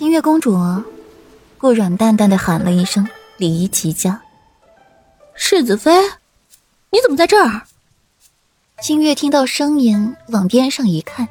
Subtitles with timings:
[0.00, 0.58] 清月公主，
[1.58, 4.18] 顾软淡淡的喊了一声，礼仪极佳。
[5.34, 5.92] 世子妃，
[6.88, 7.60] 你怎么在这儿？
[8.80, 11.28] 清月听到声音，往边上一看，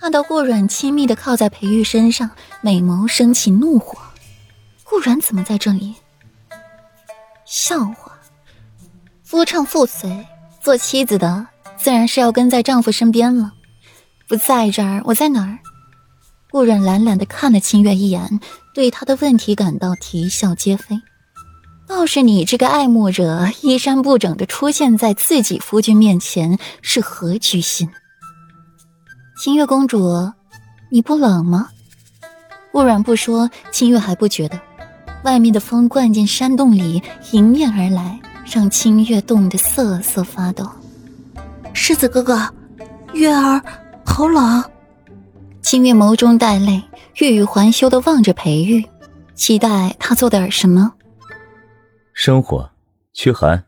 [0.00, 2.30] 看到顾软亲密的靠在裴玉身上，
[2.62, 3.98] 美眸升起怒火。
[4.82, 5.96] 顾软怎么在这里？
[7.44, 8.12] 笑话！
[9.22, 10.26] 夫唱妇随，
[10.62, 13.52] 做妻子的自然是要跟在丈夫身边了。
[14.26, 15.58] 不在这儿，我在哪儿？
[16.54, 18.38] 顾软懒懒的看了清月一眼，
[18.72, 20.96] 对他的问题感到啼笑皆非。
[21.84, 27.90] 倒是你这个爱慕者，衣衫不整的出现在自己夫君面前，是何居心？
[29.36, 30.30] 清月公主，
[30.92, 31.70] 你不冷吗？
[32.70, 34.56] 顾软不说，清月还不觉得。
[35.24, 40.70] 外面的风灌进山洞里，迎面而来，让清月冻得瑟瑟发抖。
[41.72, 42.48] 世子哥哥，
[43.12, 43.60] 月儿
[44.06, 44.62] 好冷。
[45.74, 46.84] 清月眸中带泪，
[47.16, 48.86] 欲语还休的望着裴玉，
[49.34, 50.92] 期待他做点什么。
[52.12, 52.70] 生火，
[53.12, 53.64] 驱寒。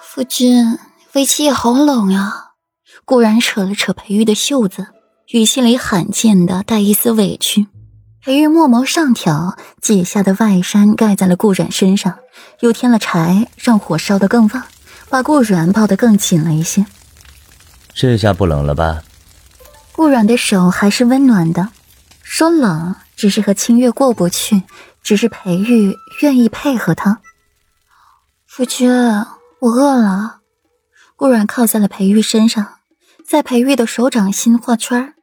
[0.00, 0.78] 夫君，
[1.14, 2.52] 为妻也好冷呀。
[3.04, 4.86] 顾然扯了扯裴玉的袖子，
[5.32, 7.66] 语气里罕见的带一丝委屈。
[8.22, 12.20] 裴玉墨眸上挑，解下的外衫盖在了顾然身上，
[12.60, 14.62] 又添了柴，让火烧得更旺，
[15.10, 16.86] 把顾然抱得更紧了一些。
[17.92, 19.02] 这下不冷了吧？
[19.96, 21.70] 顾软的手还是温暖的，
[22.22, 24.62] 说冷只是和清月过不去，
[25.02, 27.22] 只是裴玉愿意配合他。
[28.46, 30.40] 夫君，我饿了。
[31.16, 32.74] 顾软靠在了裴玉身上，
[33.26, 35.14] 在裴玉的手掌心画圈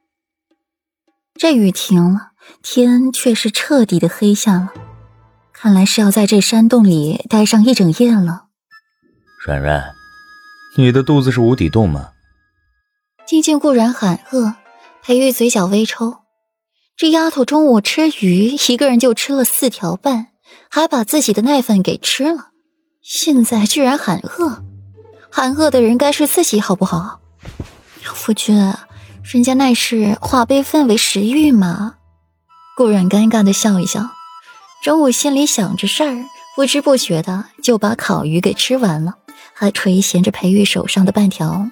[1.35, 2.31] 这雨停了。
[2.63, 4.73] 天却是彻底的黑下了，
[5.53, 8.47] 看来是要在这山洞里待上一整夜了。
[9.45, 9.93] 软软，
[10.77, 12.09] 你的肚子是无底洞吗？
[13.27, 14.55] 听见顾然喊饿，
[15.05, 16.19] 裴玉嘴角微抽。
[16.95, 20.27] 这丫头中午吃鱼，一个人就吃了四条半，
[20.69, 22.51] 还把自己的那份给吃了，
[23.01, 24.63] 现在居然喊饿，
[25.29, 27.19] 喊饿的人该是自己好不好？
[28.01, 28.55] 夫君，
[29.23, 31.95] 人家那是化悲愤为食欲嘛。
[32.77, 34.09] 顾然尴尬的笑一笑，
[34.81, 36.23] 中午心里想着事儿，
[36.55, 39.15] 不知不觉的就把烤鱼给吃完了，
[39.53, 41.69] 还垂涎着裴玉手上的半条。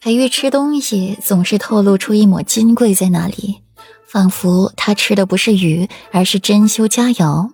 [0.00, 3.62] 裴玉吃东西总是透露出一抹金贵在那里，
[4.06, 7.50] 仿佛他吃的不是鱼，而是珍馐佳肴。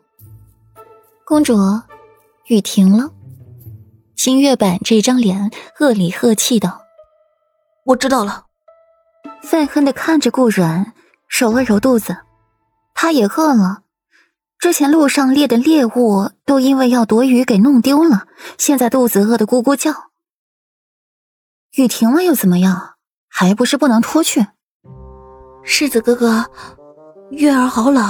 [1.25, 1.57] 公主，
[2.47, 3.11] 雨停了。
[4.17, 5.51] 新月板这张脸
[5.81, 6.83] 恶里恶气道
[7.87, 8.45] ：“我知道了。”
[9.43, 10.93] 愤恨的看着顾软。
[11.29, 12.15] 揉了揉肚子，
[12.95, 13.85] 他也饿了。
[14.59, 18.27] 之前路上猎的猎物都因为要躲雨给弄丢了，
[18.59, 20.12] 现在肚子饿得咕咕叫。
[21.77, 22.95] 雨停了又怎么样？
[23.29, 24.47] 还不是不能出去。
[25.65, 26.45] 世子哥哥，
[27.31, 28.05] 月儿好冷。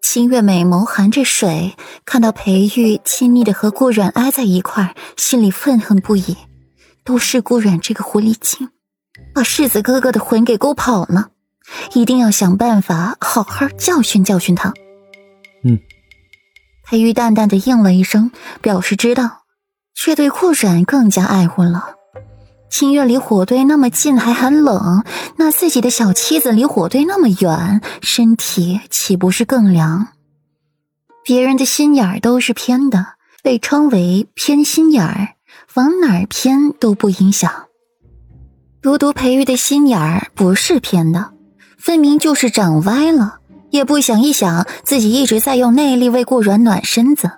[0.00, 1.76] 清月美眸含着水，
[2.06, 6.36] 看到裴玉亲昵的和顾软挨在一块心里愤恨不已。
[7.04, 8.70] 都是顾软这个狐狸精，
[9.34, 11.30] 把世子哥哥的魂给勾跑了。
[11.92, 14.72] 一定要想办法好好教训教训他。
[15.64, 15.78] 嗯，
[16.86, 18.30] 裴玉淡淡的应了一声，
[18.62, 19.42] 表示知道，
[19.94, 21.97] 却对顾染更加爱护了。
[22.70, 25.04] 清月离火堆那么近还很冷，
[25.36, 30.08] 那自己的小妻子离火堆那么远，身体岂不是更凉？
[31.24, 33.06] 别人的心眼儿都是偏的，
[33.42, 35.34] 被称为偏心眼儿，
[35.74, 37.50] 往哪儿偏都不影响。
[38.80, 41.32] 独独裴玉的心眼儿不是偏的。
[41.78, 43.38] 分明就是长歪了，
[43.70, 47.30] 也不想一想自己一直在用内力为顾软暖身子，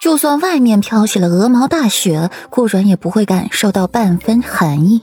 [0.00, 5.02] 就算外面飘起了鹅毛大雪，顾软也不会感受到半分寒意。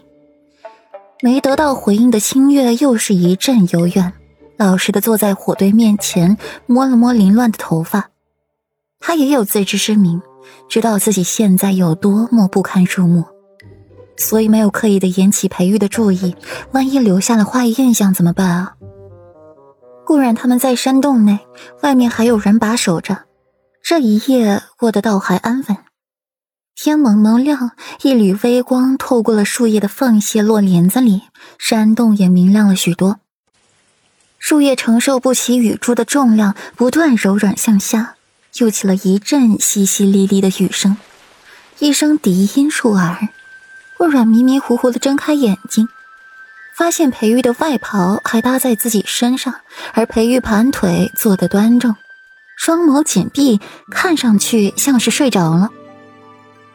[1.22, 4.14] 没得到回应的清月又是一阵幽怨，
[4.58, 8.10] 老实的坐在火堆面前，摸了摸凌乱的头发。
[9.00, 10.22] 他也有自知之明，
[10.70, 13.26] 知道自己现在有多么不堪入目。
[14.16, 16.36] 所以没有刻意的引起裴玉的注意，
[16.72, 18.76] 万一留下了坏印象怎么办啊？
[20.06, 21.40] 顾然他们在山洞内，
[21.82, 23.18] 外面还有人把守着，
[23.86, 25.78] 这一夜过得倒还安稳。
[26.74, 27.72] 天蒙蒙亮，
[28.02, 31.24] 一缕微光透过了树叶的缝隙落帘子里，
[31.60, 33.20] 山洞也明亮了许多。
[34.40, 38.16] 树叶承受不起雨珠的重量，不断柔软向下，
[38.56, 40.96] 又起了一阵淅淅沥沥的雨声，
[41.80, 43.28] 一声笛音入耳。
[43.98, 45.90] 顾软迷迷糊糊的睁开眼睛，
[46.74, 49.56] 发现裴玉的外袍还搭在自己身上，
[49.94, 51.96] 而裴玉盘腿坐得端正，
[52.56, 53.60] 双眸紧闭，
[53.92, 55.70] 看上去像是睡着了。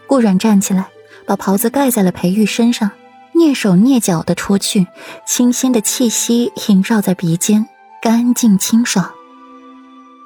[0.07, 0.89] 顾软站起来，
[1.27, 2.91] 把袍子盖在了裴玉身上，
[3.35, 4.87] 蹑手蹑脚的出去，
[5.27, 7.67] 清新的气息萦绕在鼻尖，
[8.03, 9.11] 干净清爽。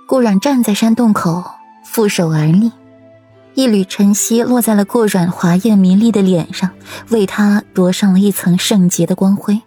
[0.07, 1.45] 顾阮站在山洞口，
[1.85, 2.71] 负手而立，
[3.55, 6.71] 一缕晨曦落在了顾阮华艳明丽的脸上，
[7.11, 9.61] 为她夺上了一层圣洁的光辉。